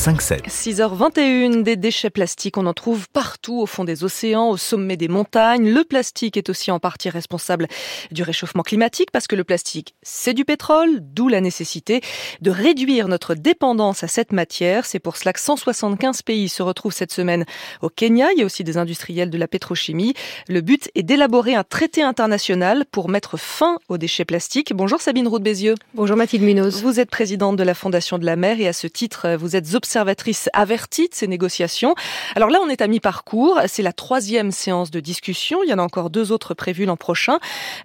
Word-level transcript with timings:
6h21, 0.00 1.62
des 1.62 1.76
déchets 1.76 2.08
plastiques, 2.08 2.56
on 2.56 2.64
en 2.64 2.72
trouve 2.72 3.06
partout 3.10 3.60
au 3.60 3.66
fond 3.66 3.84
des 3.84 4.02
océans, 4.02 4.48
au 4.48 4.56
sommet 4.56 4.96
des 4.96 5.08
montagnes. 5.08 5.70
Le 5.70 5.84
plastique 5.84 6.38
est 6.38 6.48
aussi 6.48 6.70
en 6.70 6.78
partie 6.78 7.10
responsable 7.10 7.68
du 8.10 8.22
réchauffement 8.22 8.62
climatique 8.62 9.10
parce 9.10 9.26
que 9.26 9.36
le 9.36 9.44
plastique, 9.44 9.94
c'est 10.02 10.32
du 10.32 10.46
pétrole, 10.46 11.00
d'où 11.02 11.28
la 11.28 11.42
nécessité 11.42 12.00
de 12.40 12.50
réduire 12.50 13.08
notre 13.08 13.34
dépendance 13.34 14.02
à 14.02 14.08
cette 14.08 14.32
matière. 14.32 14.86
C'est 14.86 15.00
pour 15.00 15.18
cela 15.18 15.34
que 15.34 15.40
175 15.40 16.22
pays 16.22 16.48
se 16.48 16.62
retrouvent 16.62 16.94
cette 16.94 17.12
semaine 17.12 17.44
au 17.82 17.90
Kenya. 17.90 18.28
Il 18.32 18.38
y 18.38 18.42
a 18.42 18.46
aussi 18.46 18.64
des 18.64 18.78
industriels 18.78 19.28
de 19.28 19.36
la 19.36 19.48
pétrochimie. 19.48 20.14
Le 20.48 20.62
but 20.62 20.88
est 20.94 21.02
d'élaborer 21.02 21.56
un 21.56 21.64
traité 21.64 22.02
international 22.02 22.86
pour 22.90 23.10
mettre 23.10 23.36
fin 23.36 23.76
aux 23.90 23.98
déchets 23.98 24.24
plastiques. 24.24 24.72
Bonjour 24.74 25.02
Sabine 25.02 25.28
Roux 25.28 25.40
Bézieux. 25.40 25.74
Bonjour 25.92 26.16
Mathilde 26.16 26.44
Munoz. 26.44 26.82
Vous 26.82 27.00
êtes 27.00 27.10
présidente 27.10 27.56
de 27.56 27.64
la 27.64 27.74
Fondation 27.74 28.16
de 28.16 28.24
la 28.24 28.36
mer 28.36 28.58
et 28.62 28.66
à 28.66 28.72
ce 28.72 28.86
titre, 28.86 29.36
vous 29.38 29.56
êtes 29.56 29.74
observatrice 29.74 29.89
avertie 29.96 31.08
de 31.08 31.14
ces 31.14 31.26
négociations. 31.26 31.94
Alors 32.36 32.50
là, 32.50 32.58
on 32.62 32.68
est 32.68 32.80
à 32.80 32.86
mi-parcours. 32.86 33.60
C'est 33.66 33.82
la 33.82 33.92
troisième 33.92 34.50
séance 34.50 34.90
de 34.90 35.00
discussion. 35.00 35.62
Il 35.64 35.70
y 35.70 35.74
en 35.74 35.78
a 35.78 35.82
encore 35.82 36.10
deux 36.10 36.32
autres 36.32 36.54
prévues 36.54 36.84
l'an 36.84 36.96
prochain. 36.96 37.38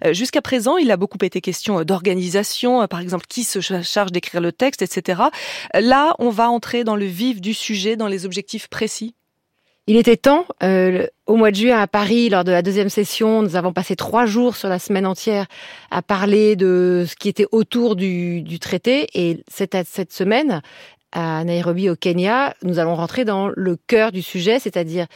Euh, 0.04 0.12
jusqu'à 0.12 0.42
présent, 0.42 0.76
il 0.76 0.90
a 0.90 0.96
beaucoup 0.96 1.18
été 1.22 1.40
question 1.40 1.82
d'organisation, 1.82 2.82
euh, 2.82 2.86
par 2.86 3.00
exemple, 3.00 3.26
qui 3.28 3.44
se 3.44 3.60
charge 3.60 4.12
d'écrire 4.12 4.40
le 4.40 4.52
texte, 4.52 4.82
etc. 4.82 5.22
Là, 5.74 6.14
on 6.18 6.30
va 6.30 6.50
entrer 6.50 6.84
dans 6.84 6.96
le 6.96 7.06
vif 7.06 7.40
du 7.40 7.54
sujet, 7.54 7.96
dans 7.96 8.08
les 8.08 8.26
objectifs 8.26 8.68
précis. 8.68 9.14
Il 9.88 9.96
était 9.96 10.16
temps. 10.16 10.46
Euh, 10.64 11.06
au 11.26 11.36
mois 11.36 11.52
de 11.52 11.56
juin 11.56 11.78
à 11.78 11.86
Paris, 11.86 12.28
lors 12.28 12.42
de 12.42 12.50
la 12.50 12.62
deuxième 12.62 12.88
session, 12.88 13.42
nous 13.42 13.54
avons 13.54 13.72
passé 13.72 13.94
trois 13.94 14.26
jours 14.26 14.56
sur 14.56 14.68
la 14.68 14.80
semaine 14.80 15.06
entière 15.06 15.46
à 15.92 16.02
parler 16.02 16.56
de 16.56 17.04
ce 17.08 17.14
qui 17.14 17.28
était 17.28 17.46
autour 17.52 17.94
du, 17.94 18.58
traité. 18.60 19.06
Et 19.14 19.44
cette 19.48 20.12
semaine, 20.12 20.60
à 21.12 21.44
Nairobi 21.44 21.88
au 21.88 21.96
Kenya, 21.96 22.54
nous 22.62 22.78
allons 22.78 22.94
rentrer 22.94 23.24
dans 23.24 23.50
le 23.54 23.76
cœur 23.86 24.12
du 24.12 24.22
sujet, 24.22 24.58
c'est-à-dire 24.58 25.06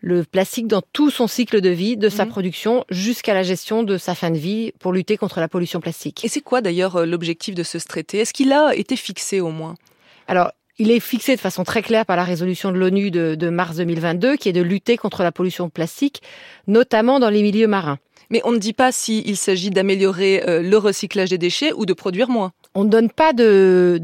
le 0.00 0.24
plastique 0.24 0.66
dans 0.66 0.82
tout 0.92 1.10
son 1.10 1.26
cycle 1.26 1.60
de 1.60 1.70
vie, 1.70 1.96
de 1.96 2.08
sa 2.08 2.24
mhm. 2.24 2.30
production 2.30 2.84
jusqu'à 2.90 3.34
la 3.34 3.42
gestion 3.42 3.82
de 3.82 3.98
sa 3.98 4.14
fin 4.14 4.30
de 4.30 4.38
vie 4.38 4.72
pour 4.78 4.92
lutter 4.92 5.16
contre 5.16 5.40
la 5.40 5.48
pollution 5.48 5.80
plastique. 5.80 6.24
Et 6.24 6.28
c'est 6.28 6.40
quoi 6.40 6.60
d'ailleurs 6.60 6.96
euh, 6.96 7.06
l'objectif 7.06 7.54
de 7.54 7.62
ce 7.62 7.78
traité? 7.78 8.18
Est-ce 8.18 8.32
qu'il 8.32 8.52
a 8.52 8.74
été 8.74 8.96
fixé 8.96 9.40
au 9.40 9.50
moins? 9.50 9.74
Alors, 10.28 10.52
il 10.78 10.90
est 10.90 11.00
fixé 11.00 11.34
de 11.34 11.40
façon 11.40 11.64
très 11.64 11.82
claire 11.82 12.04
par 12.04 12.16
la 12.16 12.24
résolution 12.24 12.70
de 12.70 12.76
l'ONU 12.76 13.10
de, 13.10 13.34
de, 13.34 13.48
mars 13.48 13.76
2022, 13.76 14.36
qui 14.36 14.50
est 14.50 14.52
de 14.52 14.60
lutter 14.60 14.96
contre 14.98 15.22
la 15.22 15.32
pollution 15.32 15.70
plastique, 15.70 16.22
notamment 16.66 17.18
dans 17.18 17.30
les 17.30 17.42
milieux 17.42 17.66
marins. 17.66 17.98
Mais 18.30 18.40
on 18.44 18.52
ne 18.52 18.58
dit 18.58 18.72
pas 18.72 18.92
s'il 18.92 19.36
s'agit 19.36 19.70
d'améliorer 19.70 20.42
euh, 20.46 20.60
le 20.60 20.76
recyclage 20.76 21.30
des 21.30 21.38
déchets 21.38 21.72
ou 21.72 21.86
de 21.86 21.92
produire 21.92 22.28
moins. 22.28 22.52
On 22.78 22.84
ne 22.84 22.90
donne 22.90 23.08
pas 23.08 23.32
de 23.32 23.98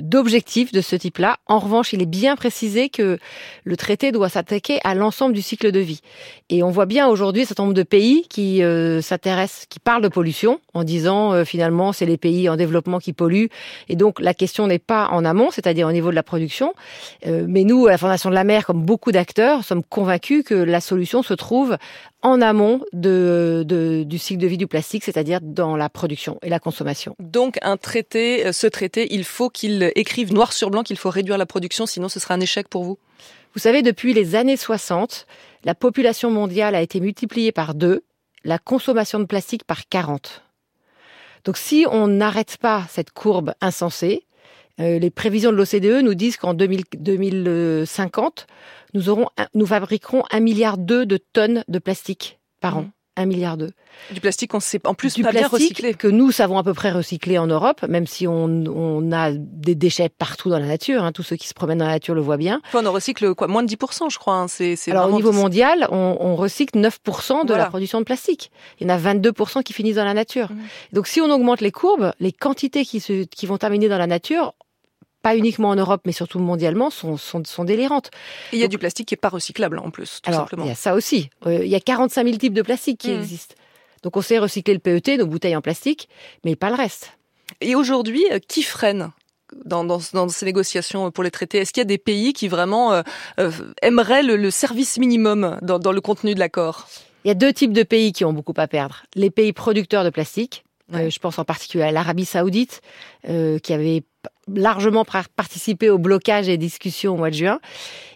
d'objectif 0.00 0.70
de, 0.70 0.80
ce 0.80 0.94
type-là. 0.94 1.38
En 1.46 1.58
revanche, 1.58 1.92
il 1.92 2.00
est 2.00 2.06
bien 2.06 2.36
précisé 2.36 2.88
que 2.88 3.18
le 3.64 3.76
traité 3.76 4.12
doit 4.12 4.28
s'attaquer 4.28 4.78
à 4.84 4.94
l'ensemble 4.94 5.34
du 5.34 5.42
cycle 5.42 5.72
de 5.72 5.80
vie. 5.80 6.00
Et 6.48 6.62
on 6.62 6.70
voit 6.70 6.86
bien 6.86 7.08
aujourd'hui 7.08 7.42
un 7.42 7.44
certain 7.44 7.64
nombre 7.64 7.74
de 7.74 7.82
pays 7.82 8.24
qui 8.28 8.62
euh, 8.62 9.00
s'intéressent, 9.00 9.66
qui 9.68 9.80
parlent 9.80 10.02
de 10.02 10.08
pollution 10.08 10.60
en 10.74 10.84
disant 10.84 11.32
euh, 11.32 11.44
finalement 11.44 11.92
c'est 11.92 12.06
les 12.06 12.16
pays 12.16 12.48
en 12.48 12.54
développement 12.54 13.00
qui 13.00 13.12
polluent. 13.12 13.48
Et 13.88 13.96
donc 13.96 14.20
la 14.20 14.32
question 14.32 14.68
n'est 14.68 14.78
pas 14.78 15.08
en 15.10 15.24
amont, 15.24 15.50
c'est-à-dire 15.50 15.88
au 15.88 15.92
niveau 15.92 16.10
de 16.10 16.14
la 16.14 16.22
production. 16.22 16.72
Euh, 17.26 17.46
mais 17.48 17.64
nous, 17.64 17.88
à 17.88 17.90
la 17.90 17.98
Fondation 17.98 18.30
de 18.30 18.36
la 18.36 18.44
mer, 18.44 18.64
comme 18.64 18.84
beaucoup 18.84 19.10
d'acteurs, 19.10 19.64
sommes 19.64 19.82
convaincus 19.82 20.44
que 20.44 20.54
la 20.54 20.80
solution 20.80 21.24
se 21.24 21.34
trouve 21.34 21.76
en 22.24 22.40
amont 22.40 22.80
de, 22.92 23.64
de, 23.66 24.02
du 24.02 24.18
cycle 24.18 24.40
de 24.40 24.46
vie 24.46 24.56
du 24.56 24.66
plastique, 24.66 25.04
c'est-à-dire 25.04 25.40
dans 25.42 25.76
la 25.76 25.90
production 25.90 26.38
et 26.42 26.48
la 26.48 26.58
consommation. 26.58 27.14
Donc 27.20 27.58
un 27.60 27.76
traité, 27.76 28.03
euh, 28.14 28.52
ce 28.52 28.66
traité, 28.66 29.08
il 29.14 29.24
faut 29.24 29.50
qu'il 29.50 29.90
écrive 29.94 30.32
noir 30.32 30.52
sur 30.52 30.70
blanc 30.70 30.82
qu'il 30.82 30.96
faut 30.96 31.10
réduire 31.10 31.38
la 31.38 31.46
production, 31.46 31.86
sinon 31.86 32.08
ce 32.08 32.20
sera 32.20 32.34
un 32.34 32.40
échec 32.40 32.68
pour 32.68 32.84
vous. 32.84 32.98
Vous 33.54 33.60
savez, 33.60 33.82
depuis 33.82 34.12
les 34.14 34.34
années 34.34 34.56
60, 34.56 35.26
la 35.64 35.74
population 35.74 36.30
mondiale 36.30 36.74
a 36.74 36.82
été 36.82 37.00
multipliée 37.00 37.52
par 37.52 37.74
deux, 37.74 38.04
la 38.44 38.58
consommation 38.58 39.18
de 39.20 39.24
plastique 39.24 39.64
par 39.64 39.88
40. 39.88 40.42
Donc 41.44 41.56
si 41.56 41.86
on 41.90 42.08
n'arrête 42.08 42.56
pas 42.58 42.84
cette 42.90 43.12
courbe 43.12 43.54
insensée, 43.60 44.26
euh, 44.80 44.98
les 44.98 45.10
prévisions 45.10 45.52
de 45.52 45.56
l'OCDE 45.56 46.02
nous 46.02 46.14
disent 46.14 46.36
qu'en 46.36 46.54
2050, 46.54 48.46
nous, 48.94 49.08
aurons, 49.08 49.28
nous 49.54 49.66
fabriquerons 49.66 50.24
un 50.30 50.40
milliard 50.40 50.78
de 50.78 51.16
tonnes 51.16 51.64
de 51.68 51.78
plastique 51.78 52.40
par 52.60 52.78
an. 52.78 52.86
Mmh. 53.16 53.20
Un 53.20 53.26
milliard 53.26 53.56
d'eux. 53.56 53.70
Du 54.12 54.20
plastique 54.20 54.50
qu'on 54.50 54.60
sait 54.60 54.80
en 54.84 54.94
plus 54.94 55.14
du 55.14 55.22
pas 55.22 55.30
plastique 55.30 55.50
bien 55.50 55.58
recycler. 55.58 55.94
que 55.94 56.08
nous 56.08 56.32
savons 56.32 56.58
à 56.58 56.64
peu 56.64 56.74
près 56.74 56.90
recycler 56.90 57.38
en 57.38 57.46
Europe, 57.46 57.82
même 57.88 58.06
si 58.06 58.26
on, 58.26 58.44
on 58.44 59.12
a 59.12 59.30
des 59.32 59.74
déchets 59.74 60.08
partout 60.08 60.50
dans 60.50 60.58
la 60.58 60.66
nature. 60.66 61.04
Hein, 61.04 61.12
tous 61.12 61.22
ceux 61.22 61.36
qui 61.36 61.46
se 61.46 61.54
promènent 61.54 61.78
dans 61.78 61.86
la 61.86 61.92
nature 61.92 62.14
le 62.14 62.20
voient 62.20 62.36
bien. 62.36 62.60
on 62.72 62.84
en 62.84 62.92
recycle 62.92 63.34
quoi 63.34 63.46
Moins 63.46 63.62
de 63.62 63.68
10%, 63.68 64.10
je 64.10 64.18
crois. 64.18 64.34
Hein, 64.34 64.48
c'est, 64.48 64.76
Alors 64.90 65.08
au 65.08 65.12
niveau 65.12 65.32
mondial, 65.32 65.86
on, 65.90 66.16
on 66.20 66.34
recycle 66.34 66.78
9% 66.78 67.46
de 67.46 67.54
la 67.54 67.66
production 67.66 68.00
de 68.00 68.04
plastique. 68.04 68.50
Il 68.80 68.88
y 68.88 68.90
en 68.90 68.94
a 68.94 68.98
22% 68.98 69.62
qui 69.62 69.72
finissent 69.72 69.96
dans 69.96 70.04
la 70.04 70.14
nature. 70.14 70.50
Mmh. 70.50 70.56
Donc 70.92 71.06
si 71.06 71.20
on 71.20 71.30
augmente 71.30 71.60
les 71.60 71.70
courbes, 71.72 72.12
les 72.20 72.32
quantités 72.32 72.84
qui, 72.84 73.00
se, 73.00 73.24
qui 73.24 73.46
vont 73.46 73.58
terminer 73.58 73.88
dans 73.88 73.98
la 73.98 74.06
nature, 74.06 74.54
pas 75.24 75.36
uniquement 75.36 75.70
en 75.70 75.76
Europe, 75.76 76.02
mais 76.04 76.12
surtout 76.12 76.38
mondialement, 76.38 76.90
sont, 76.90 77.16
sont, 77.16 77.42
sont 77.44 77.64
délirantes. 77.64 78.10
Et 78.52 78.56
il 78.56 78.58
y 78.60 78.64
a 78.64 78.68
du 78.68 78.78
plastique 78.78 79.08
qui 79.08 79.14
est 79.14 79.16
pas 79.16 79.30
recyclable 79.30 79.78
en 79.78 79.90
plus, 79.90 80.20
tout 80.22 80.30
alors, 80.30 80.42
simplement. 80.42 80.64
Il 80.64 80.68
y 80.68 80.72
a 80.72 80.76
ça 80.76 80.94
aussi. 80.94 81.30
Euh, 81.46 81.64
il 81.64 81.70
y 81.70 81.74
a 81.74 81.80
45 81.80 82.24
000 82.24 82.36
types 82.36 82.54
de 82.54 82.62
plastique 82.62 83.00
qui 83.00 83.10
mmh. 83.10 83.20
existent. 83.20 83.54
Donc 84.02 84.16
on 84.16 84.20
sait 84.20 84.38
recycler 84.38 84.74
le 84.74 84.80
PET, 84.80 85.16
nos 85.16 85.26
bouteilles 85.26 85.56
en 85.56 85.62
plastique, 85.62 86.08
mais 86.44 86.54
pas 86.54 86.68
le 86.68 86.76
reste. 86.76 87.16
Et 87.60 87.74
aujourd'hui, 87.74 88.22
euh, 88.30 88.38
qui 88.38 88.62
freine 88.62 89.10
dans, 89.64 89.84
dans, 89.84 90.00
dans, 90.12 90.28
ces 90.28 90.44
négociations 90.44 91.10
pour 91.10 91.24
les 91.24 91.30
traités? 91.30 91.58
Est-ce 91.58 91.72
qu'il 91.72 91.80
y 91.80 91.82
a 91.82 91.86
des 91.86 91.98
pays 91.98 92.32
qui 92.32 92.48
vraiment 92.48 92.92
euh, 92.92 93.02
euh, 93.38 93.50
aimeraient 93.82 94.22
le, 94.22 94.36
le, 94.36 94.50
service 94.50 94.98
minimum 94.98 95.58
dans, 95.62 95.78
dans 95.78 95.92
le 95.92 96.00
contenu 96.00 96.34
de 96.34 96.40
l'accord? 96.40 96.86
Il 97.24 97.28
y 97.28 97.30
a 97.30 97.34
deux 97.34 97.52
types 97.52 97.72
de 97.72 97.82
pays 97.82 98.12
qui 98.12 98.24
ont 98.24 98.32
beaucoup 98.32 98.54
à 98.56 98.66
perdre. 98.66 99.04
Les 99.14 99.30
pays 99.30 99.52
producteurs 99.52 100.04
de 100.04 100.10
plastique, 100.10 100.64
ouais. 100.92 101.06
euh, 101.06 101.10
je 101.10 101.18
pense 101.18 101.38
en 101.38 101.44
particulier 101.44 101.84
à 101.84 101.92
l'Arabie 101.92 102.26
saoudite, 102.26 102.82
qui 103.24 103.72
avait 103.72 104.02
largement 104.52 105.04
participé 105.04 105.90
au 105.90 105.98
blocage 105.98 106.48
et 106.48 106.56
discussions 106.56 107.14
au 107.14 107.16
mois 107.16 107.30
de 107.30 107.34
juin. 107.34 107.60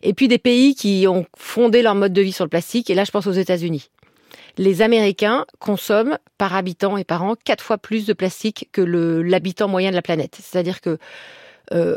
Et 0.02 0.14
puis 0.14 0.28
des 0.28 0.38
pays 0.38 0.74
qui 0.74 1.06
ont 1.08 1.26
fondé 1.36 1.82
leur 1.82 1.94
mode 1.94 2.12
de 2.12 2.22
vie 2.22 2.32
sur 2.32 2.44
le 2.44 2.50
plastique. 2.50 2.90
Et 2.90 2.94
là, 2.94 3.04
je 3.04 3.10
pense 3.10 3.26
aux 3.26 3.32
États-Unis. 3.32 3.90
Les 4.56 4.82
Américains 4.82 5.46
consomment 5.60 6.18
par 6.36 6.54
habitant 6.54 6.96
et 6.96 7.04
par 7.04 7.22
an 7.22 7.34
quatre 7.44 7.62
fois 7.62 7.78
plus 7.78 8.06
de 8.06 8.12
plastique 8.12 8.68
que 8.72 8.80
l'habitant 8.80 9.68
moyen 9.68 9.90
de 9.90 9.96
la 9.96 10.02
planète. 10.02 10.36
C'est-à-dire 10.40 10.80
que 10.80 10.98
euh, 11.72 11.96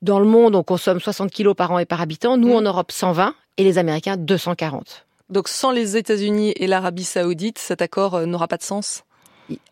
dans 0.00 0.18
le 0.18 0.26
monde, 0.26 0.54
on 0.54 0.62
consomme 0.62 1.00
60 1.00 1.30
kilos 1.30 1.54
par 1.54 1.72
an 1.72 1.78
et 1.78 1.84
par 1.86 2.00
habitant. 2.00 2.36
Nous, 2.36 2.48
mmh. 2.48 2.56
en 2.56 2.62
Europe, 2.62 2.92
120 2.92 3.34
et 3.58 3.64
les 3.64 3.78
Américains, 3.78 4.16
240. 4.16 5.06
Donc 5.28 5.48
sans 5.48 5.70
les 5.70 5.96
États-Unis 5.96 6.54
et 6.56 6.66
l'Arabie 6.66 7.04
saoudite, 7.04 7.58
cet 7.58 7.82
accord 7.82 8.14
euh, 8.14 8.26
n'aura 8.26 8.48
pas 8.48 8.56
de 8.56 8.62
sens? 8.62 9.04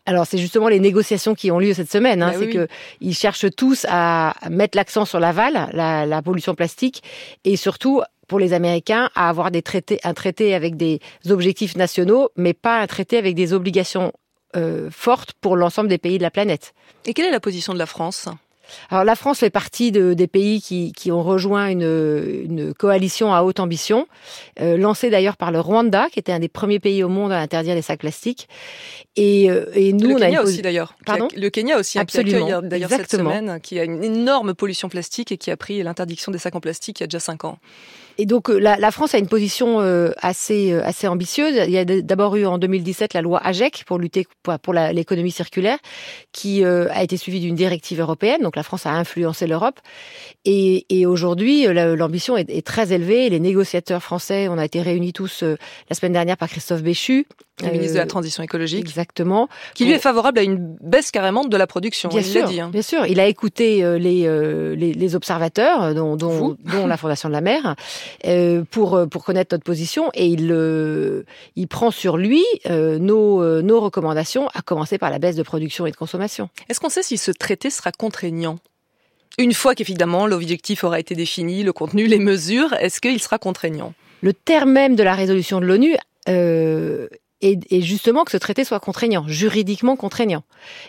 Alors 0.05 0.25
c'est 0.25 0.37
justement 0.37 0.67
les 0.67 0.79
négociations 0.79 1.35
qui 1.35 1.51
ont 1.51 1.59
lieu 1.59 1.73
cette 1.73 1.91
semaine. 1.91 2.23
Hein, 2.23 2.31
bah 2.31 2.37
c'est 2.39 2.47
oui. 2.47 2.53
que 2.53 2.67
ils 3.01 3.15
cherchent 3.15 3.49
tous 3.55 3.85
à 3.89 4.33
mettre 4.49 4.75
l'accent 4.77 5.05
sur 5.05 5.19
l'aval, 5.19 5.69
la, 5.73 6.05
la 6.05 6.21
pollution 6.21 6.55
plastique, 6.55 7.03
et 7.43 7.55
surtout 7.55 8.01
pour 8.27 8.39
les 8.39 8.53
Américains 8.53 9.09
à 9.15 9.29
avoir 9.29 9.51
des 9.51 9.61
traités, 9.61 9.99
un 10.03 10.13
traité 10.13 10.53
avec 10.53 10.75
des 10.75 10.99
objectifs 11.29 11.75
nationaux, 11.75 12.29
mais 12.35 12.53
pas 12.53 12.79
un 12.79 12.87
traité 12.87 13.17
avec 13.17 13.35
des 13.35 13.53
obligations 13.53 14.11
euh, 14.55 14.89
fortes 14.91 15.33
pour 15.39 15.55
l'ensemble 15.55 15.89
des 15.89 15.97
pays 15.97 16.17
de 16.17 16.23
la 16.23 16.31
planète. 16.31 16.73
Et 17.05 17.13
quelle 17.13 17.25
est 17.25 17.31
la 17.31 17.39
position 17.39 17.73
de 17.73 17.79
la 17.79 17.85
France? 17.85 18.27
Alors 18.89 19.03
la 19.03 19.15
France 19.15 19.39
fait 19.39 19.49
partie 19.49 19.91
de, 19.91 20.13
des 20.13 20.27
pays 20.27 20.61
qui, 20.61 20.91
qui 20.93 21.11
ont 21.11 21.23
rejoint 21.23 21.67
une, 21.67 22.45
une, 22.49 22.73
coalition 22.73 23.33
à 23.33 23.41
haute 23.43 23.59
ambition, 23.59 24.07
euh, 24.59 24.77
lancée 24.77 25.09
d'ailleurs 25.09 25.37
par 25.37 25.51
le 25.51 25.59
Rwanda, 25.59 26.07
qui 26.11 26.19
était 26.19 26.31
un 26.31 26.39
des 26.39 26.47
premiers 26.47 26.79
pays 26.79 27.03
au 27.03 27.09
monde 27.09 27.31
à 27.31 27.39
interdire 27.39 27.75
les 27.75 27.81
sacs 27.81 27.99
plastiques. 27.99 28.47
Et, 29.15 29.49
euh, 29.49 29.65
et 29.73 29.93
nous, 29.93 30.09
le 30.09 30.15
on 30.15 30.19
Kenya 30.19 30.39
a 30.39 30.41
une... 30.41 30.47
aussi 30.47 30.61
d'ailleurs. 30.61 30.95
Pardon? 31.05 31.27
Le 31.35 31.49
Kenya 31.49 31.77
aussi, 31.77 31.99
Absolument. 31.99 32.61
d'ailleurs 32.61 32.89
cette 32.89 33.11
semaine, 33.11 33.59
qui 33.61 33.79
a 33.79 33.83
une 33.83 34.03
énorme 34.03 34.53
pollution 34.53 34.89
plastique 34.89 35.31
et 35.31 35.37
qui 35.37 35.51
a 35.51 35.57
pris 35.57 35.81
l'interdiction 35.83 36.31
des 36.31 36.37
sacs 36.37 36.55
en 36.55 36.59
plastique 36.59 36.99
il 36.99 37.03
y 37.03 37.05
a 37.05 37.07
déjà 37.07 37.19
cinq 37.19 37.45
ans. 37.45 37.57
Et 38.17 38.25
donc 38.25 38.49
euh, 38.49 38.57
la, 38.57 38.77
la, 38.77 38.91
France 38.91 39.13
a 39.13 39.19
une 39.19 39.27
position 39.27 39.79
euh, 39.79 40.11
assez 40.17 40.71
euh, 40.71 40.83
assez 40.83 41.07
ambitieuse. 41.07 41.55
Il 41.67 41.71
y 41.71 41.77
a 41.77 41.85
d'abord 41.85 42.35
eu 42.35 42.45
en 42.45 42.57
2017 42.57 43.13
la 43.13 43.21
loi 43.21 43.39
AGEC 43.43 43.83
pour 43.85 43.99
lutter 43.99 44.25
pour, 44.41 44.57
pour 44.59 44.73
l'économie 44.73 45.31
circulaire, 45.31 45.77
qui 46.31 46.63
euh, 46.63 46.87
a 46.91 47.03
été 47.03 47.17
suivie 47.17 47.39
d'une 47.39 47.55
directive 47.55 47.99
européenne. 47.99 48.41
Donc 48.41 48.56
la 48.57 48.63
France 48.63 48.85
a 48.85 48.91
influencé 48.91 49.47
l'Europe. 49.47 49.79
Et, 50.43 50.85
et 50.89 51.05
aujourd'hui, 51.05 51.65
l'ambition 51.67 52.35
est, 52.35 52.49
est, 52.49 52.65
très 52.65 52.91
élevée. 52.91 53.29
Les 53.29 53.39
négociateurs 53.39 54.03
français, 54.03 54.47
on 54.49 54.57
a 54.57 54.65
été 54.65 54.81
réunis 54.81 55.13
tous 55.13 55.43
la 55.43 55.95
semaine 55.95 56.13
dernière 56.13 56.37
par 56.37 56.49
Christophe 56.49 56.83
Béchu, 56.83 57.25
le 57.63 57.71
ministre 57.71 57.93
de 57.95 57.99
la 57.99 58.05
Transition 58.05 58.43
écologique. 58.43 58.81
Exactement. 58.81 59.49
Qui 59.73 59.85
lui 59.85 59.93
est 59.93 59.99
favorable 59.99 60.39
à 60.39 60.43
une 60.43 60.77
baisse 60.81 61.11
carrément 61.11 61.43
de 61.43 61.57
la 61.57 61.67
production. 61.67 62.09
Bien 62.09 62.19
il 62.21 62.25
sûr, 62.25 62.47
dit, 62.47 62.61
hein. 62.61 62.69
bien 62.71 62.81
sûr. 62.81 63.05
Il 63.07 63.19
a 63.19 63.25
écouté 63.25 63.81
les, 63.81 63.99
les, 63.99 64.75
les, 64.75 64.93
les 64.93 65.15
observateurs, 65.15 65.95
dont, 65.95 66.15
dont, 66.15 66.55
dont 66.63 66.87
la 66.87 66.97
Fondation 66.97 67.29
de 67.29 67.33
la 67.33 67.41
mer. 67.41 67.75
euh, 68.25 68.63
pour 68.69 68.87
pour 69.09 69.23
connaître 69.23 69.53
notre 69.53 69.63
position 69.63 70.09
et 70.13 70.27
il 70.27 70.47
il 71.55 71.67
prend 71.67 71.91
sur 71.91 72.17
lui 72.17 72.43
nos 72.69 73.61
nos 73.61 73.79
recommandations, 73.79 74.47
à 74.53 74.61
commencer 74.61 74.97
par 74.97 75.09
la 75.09 75.19
baisse 75.19 75.35
de 75.35 75.43
production 75.43 75.85
et 75.85 75.91
de 75.91 75.95
consommation. 75.95 76.49
Est-ce 76.69 76.79
qu'on 76.79 76.89
sait 76.89 77.03
si 77.03 77.17
ce 77.17 77.31
traité 77.31 77.69
sera 77.69 77.91
contraignant? 77.91 78.46
Une 79.37 79.53
fois 79.53 79.75
qu'évidemment 79.75 80.27
l'objectif 80.27 80.83
aura 80.83 80.99
été 80.99 81.15
défini, 81.15 81.63
le 81.63 81.73
contenu, 81.73 82.07
les 82.07 82.19
mesures, 82.19 82.73
est-ce 82.73 82.99
qu'il 82.99 83.21
sera 83.21 83.37
contraignant? 83.37 83.93
Le 84.21 84.33
terme 84.33 84.71
même 84.71 84.95
de 84.95 85.03
la 85.03 85.13
résolution 85.13 85.59
de 85.59 85.65
l'ONU 85.65 85.95
euh, 86.27 87.07
et, 87.41 87.59
et, 87.69 87.81
justement 87.81 88.23
que 88.23 88.31
ce 88.31 88.37
traité 88.37 88.63
soit 88.63 88.79
contraignant, 88.79 89.25
juridiquement 89.27 89.95
contraignant. 89.95 90.43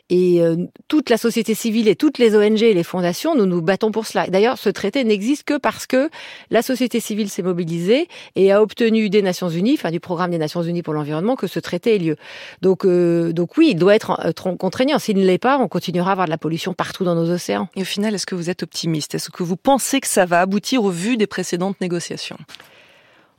Et 0.08 0.40
euh, 0.40 0.56
toute 0.88 1.10
la 1.10 1.18
société 1.18 1.54
civile 1.54 1.88
et 1.88 1.96
toutes 1.96 2.18
les 2.18 2.34
ONG 2.34 2.62
et 2.62 2.72
les 2.72 2.82
fondations, 2.82 3.34
nous 3.34 3.46
nous 3.46 3.60
battons 3.60 3.92
pour 3.92 4.06
cela. 4.06 4.26
D'ailleurs, 4.28 4.56
ce 4.56 4.70
traité 4.70 5.04
n'existe 5.04 5.44
que 5.44 5.58
parce 5.58 5.86
que 5.86 6.08
la 6.50 6.62
société 6.62 7.00
civile 7.00 7.28
s'est 7.28 7.42
mobilisée 7.42 8.08
et 8.34 8.50
a 8.50 8.62
obtenu 8.62 9.10
des 9.10 9.20
Nations 9.20 9.50
Unies, 9.50 9.74
enfin 9.74 9.90
du 9.90 10.00
programme 10.00 10.30
des 10.30 10.38
Nations 10.38 10.62
Unies 10.62 10.82
pour 10.82 10.94
l'environnement, 10.94 11.36
que 11.36 11.46
ce 11.46 11.60
traité 11.60 11.96
ait 11.96 11.98
lieu. 11.98 12.16
Donc, 12.62 12.86
euh, 12.86 13.32
donc 13.32 13.56
oui, 13.58 13.68
il 13.72 13.76
doit 13.76 13.94
être 13.94 14.18
euh, 14.24 14.32
contraignant. 14.56 14.98
S'il 14.98 15.18
ne 15.18 15.24
l'est 15.24 15.38
pas, 15.38 15.58
on 15.58 15.68
continuera 15.68 16.10
à 16.10 16.12
avoir 16.12 16.26
de 16.26 16.30
la 16.30 16.38
pollution 16.38 16.72
partout 16.72 17.04
dans 17.04 17.14
nos 17.14 17.30
océans. 17.30 17.68
Et 17.76 17.82
au 17.82 17.86
final, 17.86 18.14
est-ce 18.14 18.26
que 18.26 18.34
vous 18.34 18.48
êtes 18.48 18.62
optimiste? 18.62 19.14
Est-ce 19.14 19.30
que 19.30 19.42
vous 19.42 19.56
pensez 19.56 20.00
que 20.00 20.06
ça 20.06 20.24
va 20.24 20.40
aboutir 20.40 20.82
au 20.82 20.90
vu 20.90 21.18
des 21.18 21.26
précédentes 21.26 21.80
négociations? 21.80 22.38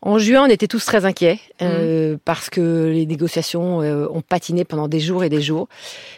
En 0.01 0.17
juin, 0.17 0.45
on 0.45 0.49
était 0.49 0.67
tous 0.67 0.85
très 0.85 1.05
inquiets 1.05 1.39
euh, 1.61 2.15
mmh. 2.15 2.19
parce 2.23 2.49
que 2.49 2.89
les 2.93 3.05
négociations 3.05 3.81
euh, 3.81 4.07
ont 4.09 4.21
patiné 4.21 4.63
pendant 4.63 4.87
des 4.87 4.99
jours 4.99 5.23
et 5.23 5.29
des 5.29 5.41
jours. 5.41 5.67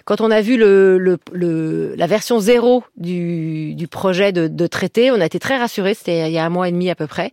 Quand 0.06 0.22
on 0.22 0.30
a 0.30 0.42
vu 0.42 0.58
le, 0.58 1.00
le, 1.00 1.18
le 1.32 1.96
la 1.96 2.06
version 2.06 2.40
zéro 2.40 2.84
du, 2.98 3.74
du 3.74 3.88
projet 3.88 4.32
de, 4.32 4.48
de, 4.48 4.68
traité, 4.68 5.10
on 5.10 5.20
a 5.20 5.26
été 5.26 5.40
très 5.40 5.58
rassurés. 5.58 5.96
C'était 5.96 6.30
il 6.30 6.34
y 6.34 6.38
a 6.38 6.46
un 6.46 6.50
mois 6.50 6.68
et 6.68 6.72
demi 6.72 6.90
à 6.92 6.96
peu 6.96 7.08
près. 7.08 7.32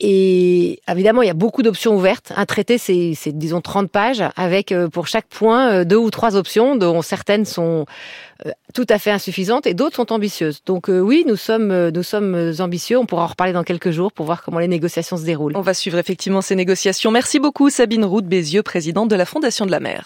Et 0.00 0.80
évidemment, 0.90 1.22
il 1.22 1.26
y 1.26 1.30
a 1.30 1.34
beaucoup 1.34 1.62
d'options 1.62 1.94
ouvertes. 1.94 2.32
Un 2.36 2.46
traité, 2.46 2.78
c'est 2.78 3.14
disons 3.32 3.60
30 3.60 3.90
pages 3.90 4.22
avec 4.36 4.72
euh, 4.72 4.88
pour 4.88 5.06
chaque 5.06 5.26
point 5.26 5.70
euh, 5.70 5.84
deux 5.84 5.96
ou 5.96 6.10
trois 6.10 6.36
options, 6.36 6.76
dont 6.76 7.00
certaines 7.00 7.44
sont 7.44 7.86
euh, 8.35 8.35
tout 8.74 8.86
à 8.88 8.98
fait 8.98 9.10
insuffisantes 9.10 9.66
et 9.66 9.74
d'autres 9.74 9.96
sont 9.96 10.12
ambitieuses. 10.12 10.62
Donc 10.66 10.88
oui, 10.88 11.24
nous 11.26 11.36
sommes 11.36 11.90
nous 11.90 12.02
sommes 12.02 12.52
ambitieux. 12.58 12.98
On 12.98 13.06
pourra 13.06 13.24
en 13.24 13.28
reparler 13.28 13.52
dans 13.52 13.64
quelques 13.64 13.90
jours 13.90 14.12
pour 14.12 14.26
voir 14.26 14.42
comment 14.42 14.58
les 14.58 14.68
négociations 14.68 15.16
se 15.16 15.24
déroulent 15.24 15.54
suivre 15.76 15.98
effectivement 15.98 16.40
ces 16.40 16.56
négociations. 16.56 17.10
Merci 17.10 17.38
beaucoup 17.38 17.70
Sabine 17.70 18.04
Roux 18.04 18.22
Bézieux, 18.22 18.62
présidente 18.62 19.08
de 19.08 19.16
la 19.16 19.24
Fondation 19.24 19.66
de 19.66 19.70
la 19.70 19.80
mer. 19.80 20.04